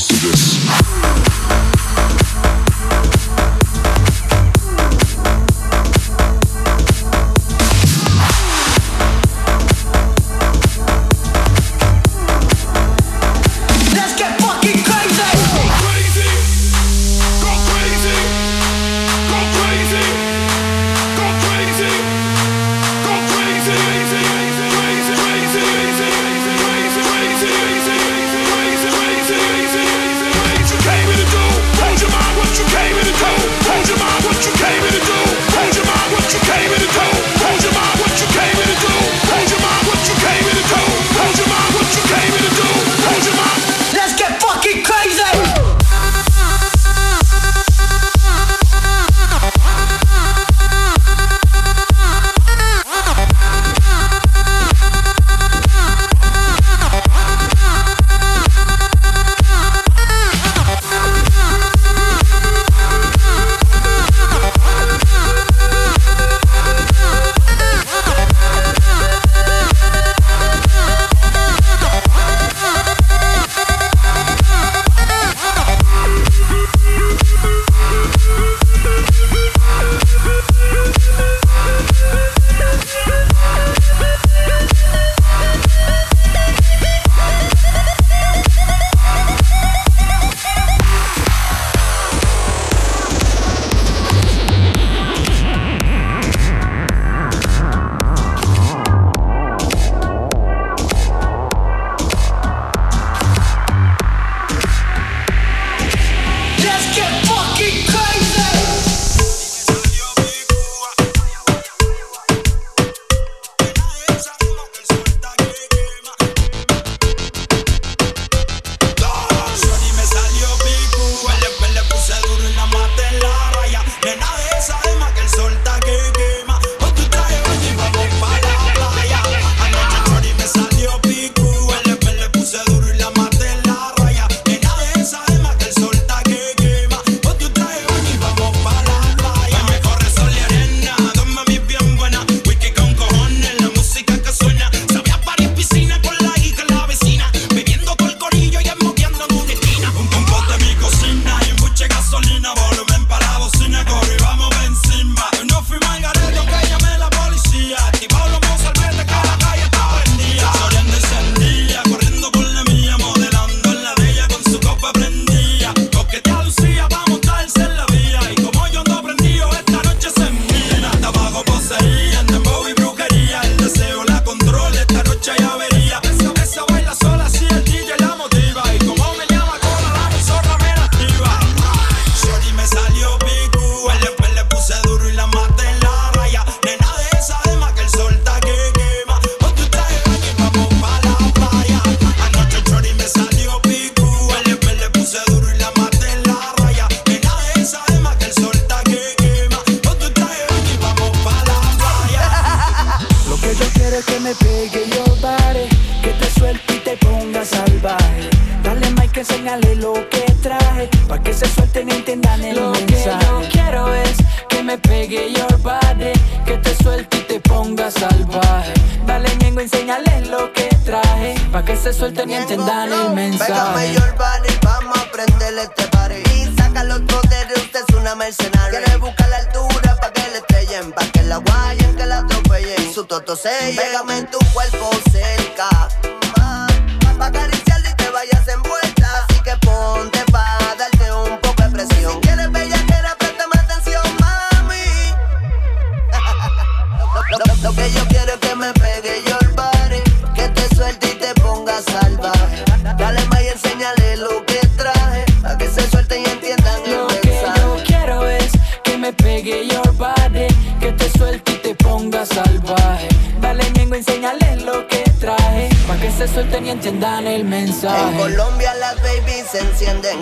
bounce 0.00 0.08
to 0.08 0.26
this. 0.28 0.59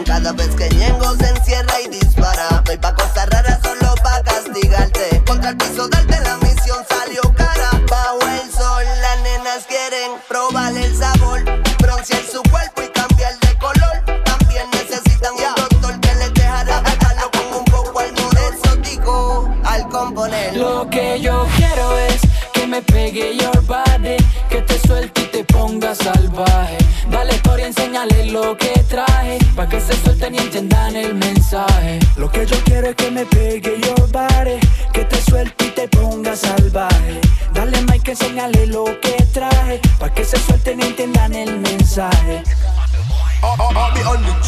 cada 0.04 0.32
vez 0.32 0.54
que 0.54 0.68
Ñengo 0.70 1.14
se 1.16 1.28
encierra 1.30 1.80
y 1.84 1.88
dispara. 1.88 2.62
Voy 2.66 2.76
pa' 2.76 2.94
Costa 2.94 3.24
Rica 3.26 3.37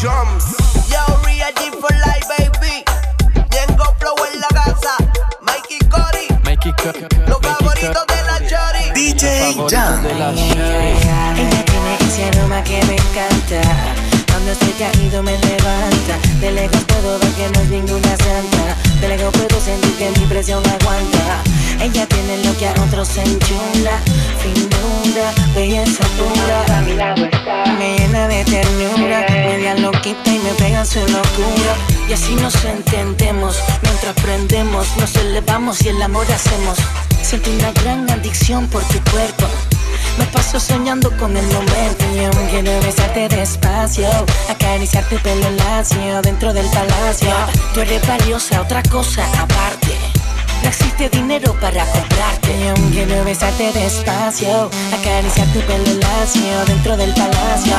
drums. 0.01 0.60
me 30.43 30.51
pegas 30.53 30.95
en 30.95 31.11
locura. 31.11 31.75
Y 32.09 32.13
así 32.13 32.35
nos 32.35 32.63
entendemos. 32.65 33.57
Mientras 33.81 34.13
prendemos, 34.15 34.87
nos 34.97 35.15
elevamos 35.15 35.81
y 35.81 35.89
el 35.89 36.01
amor 36.01 36.25
hacemos. 36.31 36.77
Siento 37.21 37.49
una 37.51 37.71
gran 37.71 38.09
adicción 38.09 38.67
por 38.67 38.83
tu 38.83 38.99
cuerpo. 39.11 39.47
Me 40.17 40.25
paso 40.25 40.59
soñando 40.59 41.09
con 41.17 41.35
el 41.37 41.45
momento 41.45 42.05
Y 42.13 42.25
aún 42.25 42.47
quiero 42.49 42.79
besarte 42.81 43.29
despacio. 43.29 44.09
Acariciar 44.49 45.03
tu 45.05 45.15
pelo 45.17 45.49
lacio 45.51 46.21
Dentro 46.21 46.53
del 46.53 46.65
palacio. 46.67 47.29
Tú 47.73 47.81
eres 47.81 48.05
valiosa, 48.07 48.61
otra 48.61 48.83
cosa 48.83 49.25
aparte. 49.39 49.95
No 50.63 50.69
existe 50.69 51.09
dinero 51.09 51.55
para 51.59 51.85
comprarte. 51.85 52.59
Y 52.59 52.67
aún 52.67 52.91
quiero 52.91 53.23
besarte 53.23 53.71
despacio. 53.71 54.69
Acariciar 54.93 55.47
tu 55.53 55.59
pelo 55.61 55.93
lacio 55.99 56.65
Dentro 56.67 56.97
del 56.97 57.13
palacio. 57.13 57.73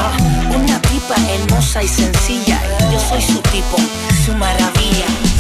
Una 0.56 0.81
hermosa 1.10 1.82
y 1.82 1.88
sencilla. 1.88 2.60
Yo 2.92 2.98
soy 2.98 3.20
su 3.20 3.40
tipo, 3.40 3.76
su 4.24 4.32
maravilla. 4.34 5.31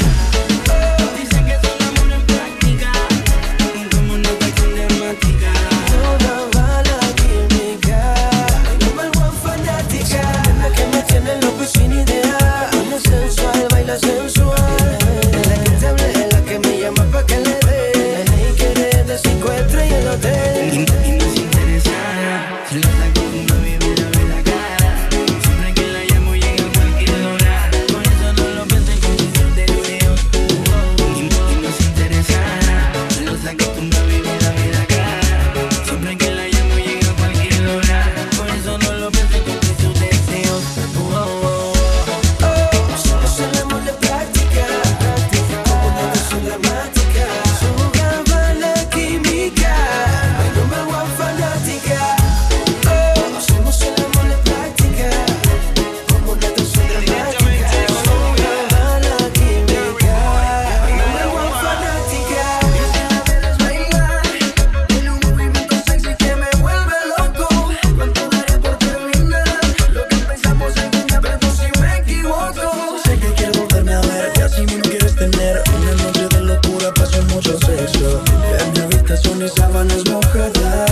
locura, 76.52 76.92
pasó 76.94 77.22
mucho 77.24 77.58
sexo. 77.58 78.22
En 78.60 78.72
mi 78.72 78.80
habitación 78.80 79.42
y 79.42 79.48
sábanas 79.48 80.04
mojadas. 80.08 80.91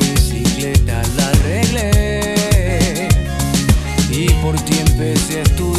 y 4.09 4.29
por 4.41 4.59
ti 4.61 4.79
empecé 4.79 5.39
a 5.39 5.43
estudiar. 5.43 5.70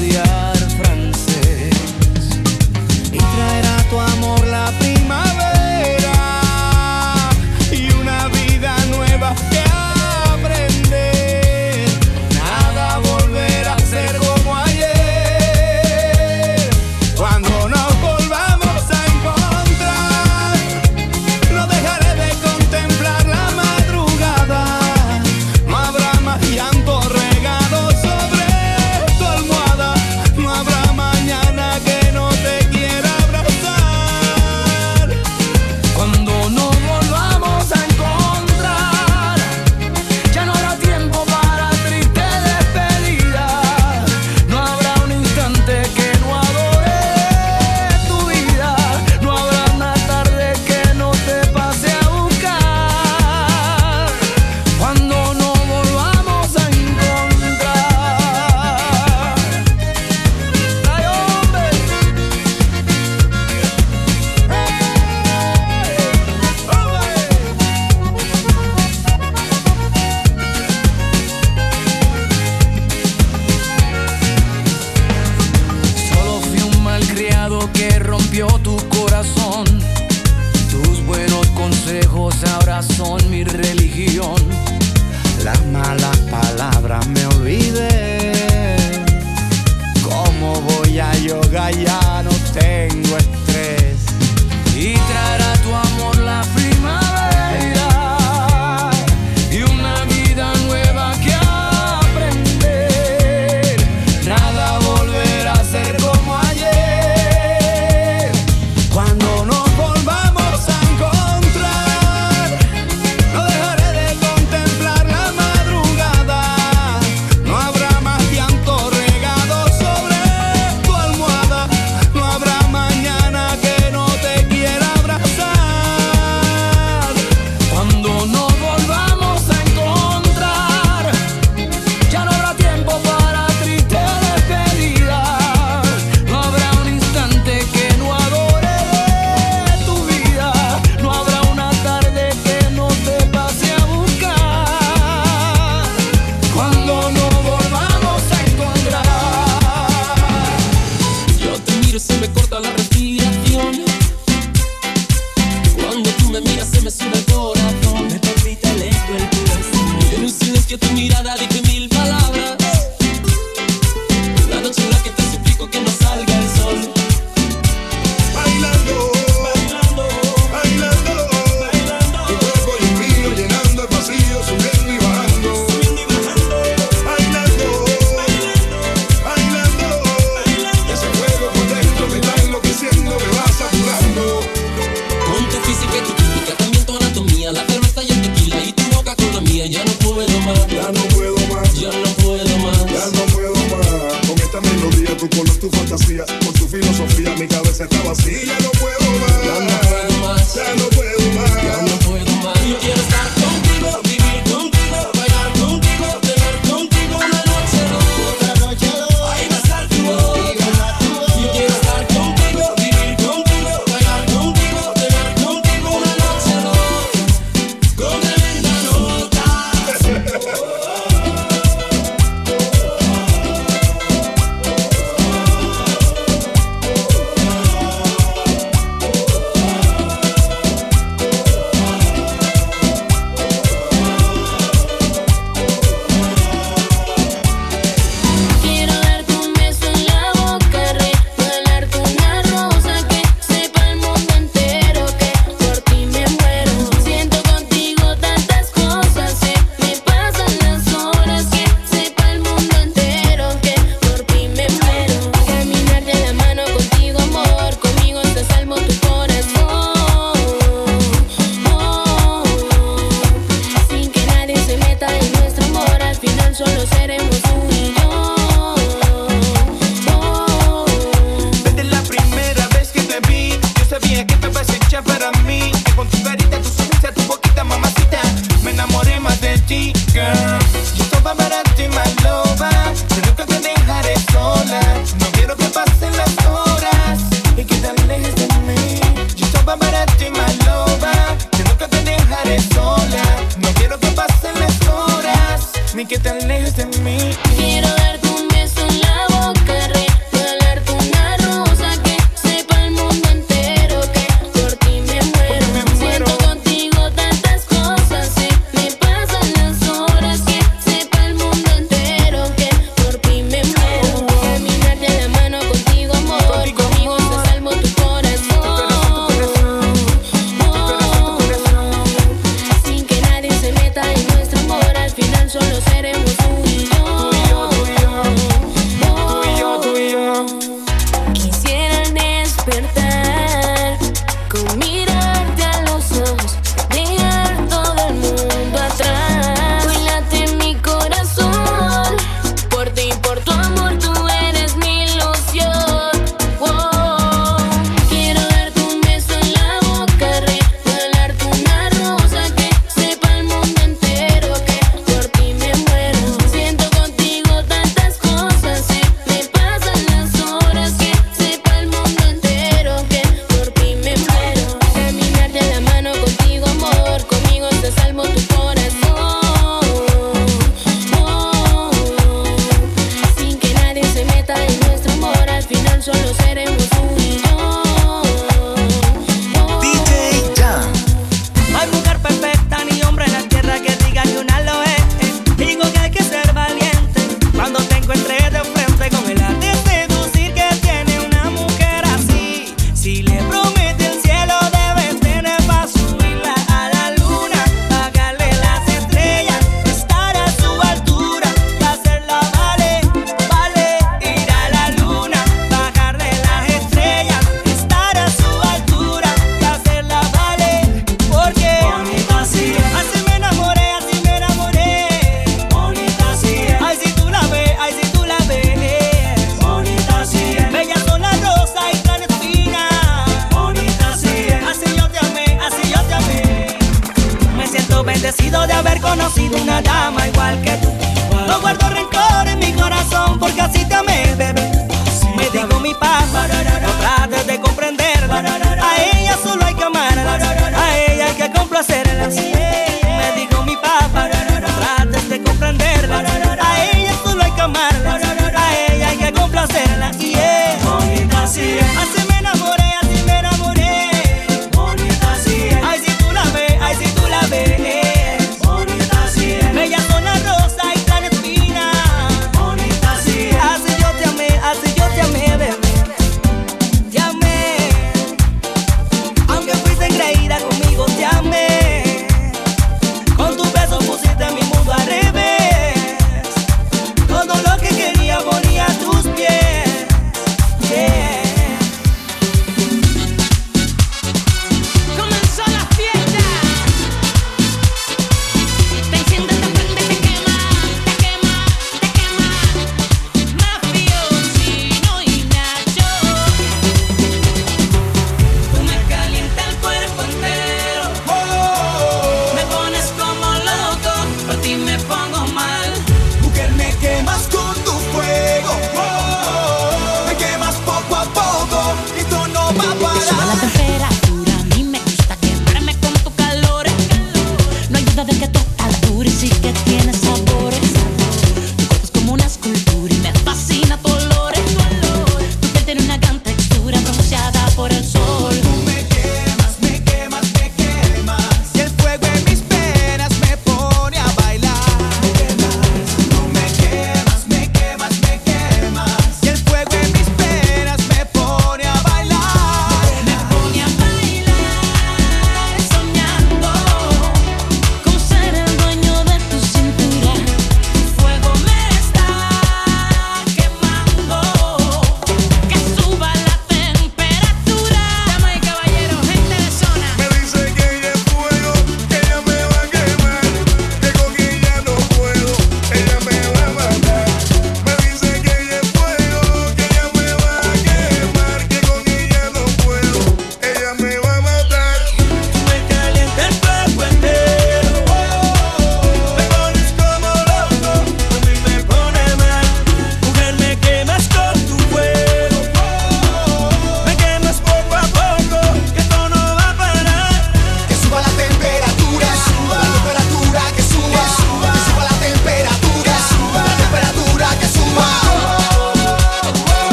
Complacerla. 442.22 442.51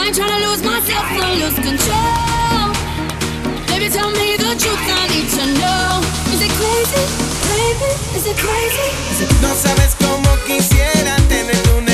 I 0.00 0.06
ain't 0.06 0.16
trying 0.16 0.32
to 0.32 0.48
lose 0.48 0.62
myself 0.62 1.04
or 1.12 1.28
lose 1.36 1.58
control. 1.60 2.72
Baby, 3.68 3.92
tell 3.92 4.10
me 4.10 4.36
the 4.40 4.56
truth, 4.56 4.84
I 4.88 5.04
need 5.12 5.28
to 5.36 5.44
know. 5.60 6.00
Is 6.32 6.40
it 6.40 6.52
crazy? 6.56 7.04
Baby, 7.52 7.90
is 8.16 8.24
it 8.26 8.36
crazy? 8.40 8.88
No 9.42 9.52
sabes 9.54 9.94
cómo 10.00 10.30
quisiera 10.46 11.16
tener 11.28 11.60
una. 11.76 11.89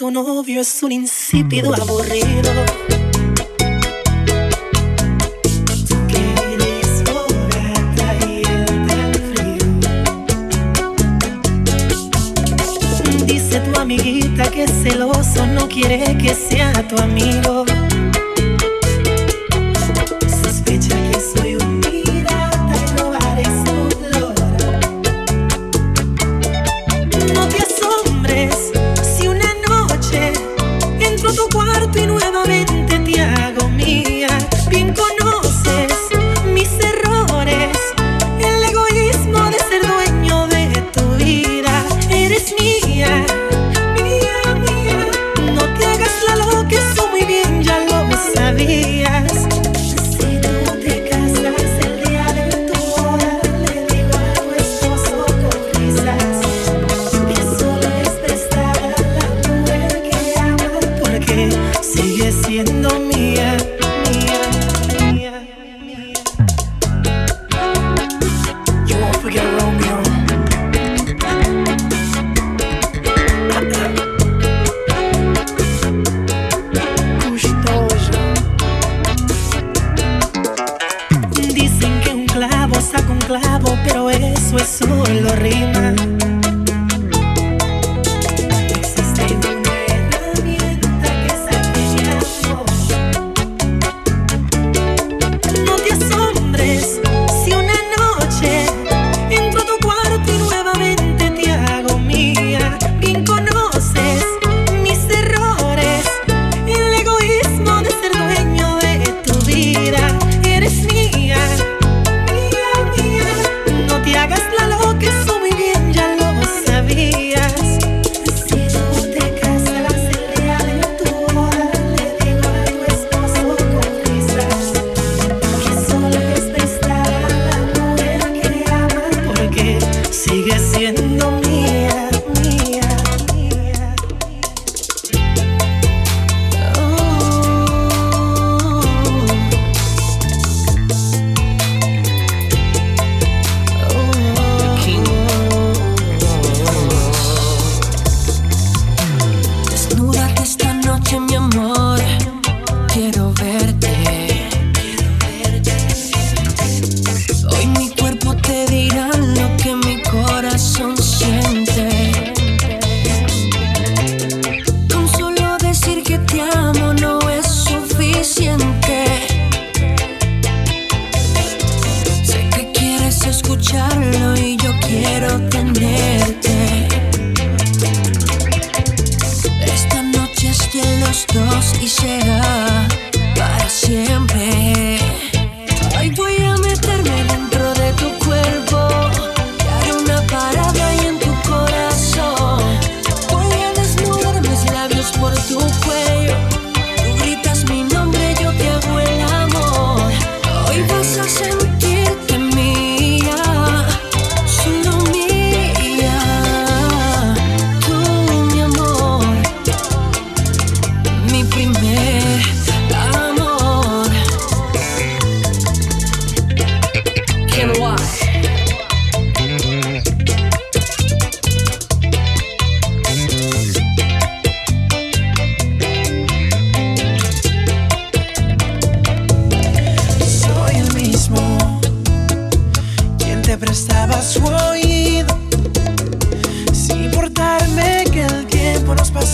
tu 0.00 0.10
novio 0.10 0.62
es 0.62 0.82
un 0.82 0.92
insípido 0.92 1.72
mm. 1.72 1.82
aburrido. 1.82 2.79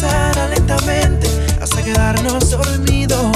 Pasara 0.01 0.49
lentamente 0.49 1.27
hasta 1.61 1.83
quedarnos 1.83 2.51
dormidos. 2.51 3.35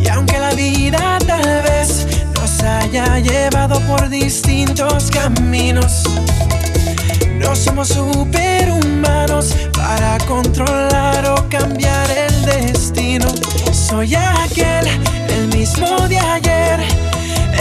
Y 0.00 0.08
aunque 0.08 0.38
la 0.40 0.52
vida 0.54 1.18
tal 1.24 1.62
vez 1.62 2.06
nos 2.34 2.62
haya 2.62 3.20
llevado 3.20 3.78
por 3.82 4.08
distintos 4.08 5.08
caminos, 5.10 6.02
no 7.38 7.54
somos 7.54 7.88
superhumanos 7.88 9.54
para 9.72 10.18
controlar 10.26 11.24
o 11.26 11.48
cambiar 11.48 12.10
el 12.10 12.44
destino. 12.44 13.26
Soy 13.72 14.16
aquel, 14.16 14.88
el 15.28 15.46
mismo 15.56 16.08
de 16.08 16.18
ayer, 16.18 16.80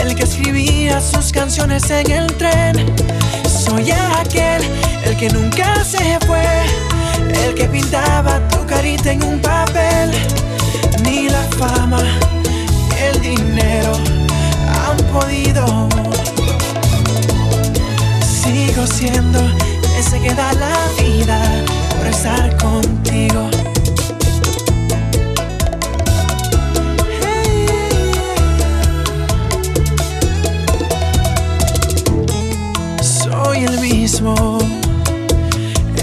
el 0.01 0.15
que 0.15 0.23
escribía 0.23 0.99
sus 0.99 1.31
canciones 1.31 1.87
en 1.91 2.09
el 2.09 2.33
tren. 2.37 2.95
Soy 3.71 3.89
aquel, 3.89 4.61
el 5.05 5.15
que 5.15 5.29
nunca 5.29 5.81
se 5.85 6.19
fue, 6.27 6.43
el 7.45 7.55
que 7.55 7.69
pintaba 7.69 8.45
tu 8.49 8.65
carita 8.65 9.13
en 9.13 9.23
un 9.23 9.39
papel. 9.39 10.11
Ni 11.05 11.29
la 11.29 11.41
fama, 11.57 12.03
ni 12.89 13.01
el 13.01 13.21
dinero 13.21 13.93
han 14.67 14.97
podido 15.13 15.87
Sigo 18.43 18.85
siendo 18.85 19.39
ese 19.97 20.19
que 20.19 20.33
da 20.33 20.51
la 20.51 20.75
vida 21.01 21.39
por 21.97 22.07
estar 22.07 22.57
contigo. 22.57 23.50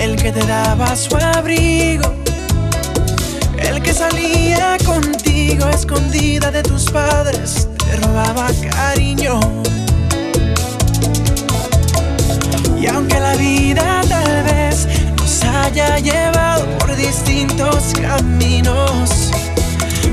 El 0.00 0.14
que 0.14 0.30
te 0.30 0.46
daba 0.46 0.94
su 0.94 1.16
abrigo, 1.16 2.14
el 3.58 3.82
que 3.82 3.92
salía 3.92 4.76
contigo 4.86 5.68
escondida 5.68 6.52
de 6.52 6.62
tus 6.62 6.84
padres, 6.92 7.66
te 7.76 7.96
robaba 7.96 8.50
cariño. 8.70 9.40
Y 12.80 12.86
aunque 12.86 13.18
la 13.18 13.34
vida 13.34 14.02
tal 14.08 14.44
vez 14.44 14.86
nos 15.16 15.42
haya 15.42 15.98
llevado 15.98 16.66
por 16.78 16.94
distintos 16.94 17.92
caminos, 18.00 19.32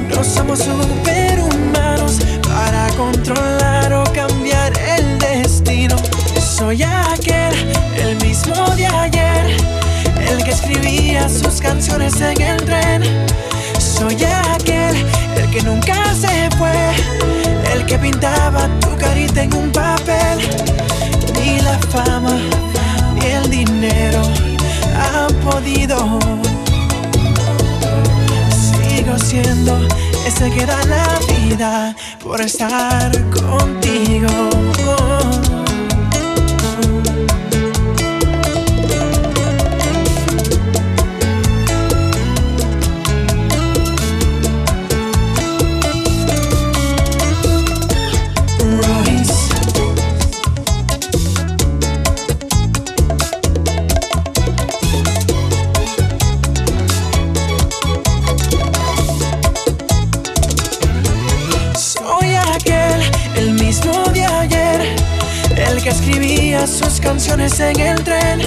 no 0.10 0.24
somos 0.24 0.58
superhumanos 0.58 2.18
para 2.48 2.88
controlar 2.98 3.94
o 3.94 4.04
cambiar. 4.06 4.85
Soy 6.58 6.84
aquel, 6.84 7.54
el 7.98 8.16
mismo 8.26 8.56
de 8.78 8.88
ayer, 8.88 9.58
el 10.26 10.42
que 10.42 10.52
escribía 10.52 11.28
sus 11.28 11.60
canciones 11.60 12.16
en 12.22 12.42
el 12.42 12.64
tren. 12.64 13.04
Soy 13.78 14.16
aquel, 14.24 15.06
el 15.36 15.50
que 15.52 15.62
nunca 15.64 16.14
se 16.14 16.50
fue, 16.58 16.72
el 17.74 17.86
que 17.86 17.98
pintaba 17.98 18.70
tu 18.80 18.96
carita 18.96 19.44
en 19.44 19.54
un 19.54 19.70
papel 19.70 20.40
ni 21.34 21.60
la 21.60 21.78
fama 21.90 22.38
ni 23.16 23.26
el 23.26 23.50
dinero 23.50 24.22
han 24.96 25.34
podido. 25.42 26.20
Sigo 28.50 29.20
siendo 29.20 29.78
ese 30.26 30.50
que 30.52 30.66
da 30.66 30.82
la 30.86 31.20
vida 31.28 31.94
por 32.24 32.40
estar 32.40 33.12
contigo. 33.32 34.75
Sus 66.68 67.00
canciones 67.00 67.60
en 67.60 67.80
el 67.80 68.04
tren. 68.04 68.42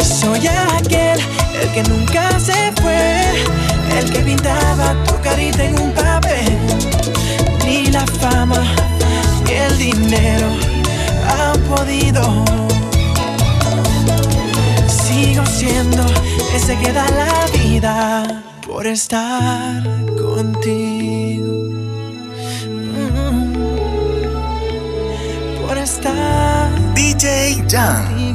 Soy 0.00 0.46
aquel, 0.46 1.20
el 1.60 1.72
que 1.72 1.82
nunca 1.82 2.38
se 2.38 2.72
fue, 2.80 3.20
el 3.98 4.10
que 4.10 4.20
pintaba 4.20 4.94
tu 5.04 5.20
carita 5.20 5.64
en 5.64 5.78
un 5.78 5.92
papel. 5.92 6.58
Ni 7.64 7.86
la 7.86 8.06
fama, 8.06 8.62
ni 9.44 9.52
el 9.52 9.78
dinero 9.78 10.48
han 11.28 11.60
podido. 11.62 12.44
Sigo 14.88 15.44
siendo 15.46 16.04
ese 16.54 16.76
que 16.78 16.92
da 16.92 17.06
la 17.10 17.46
vida 17.58 18.42
por 18.66 18.86
estar 18.86 19.82
contigo. 20.16 20.91
Mm. 27.42 27.66
Por 27.66 28.31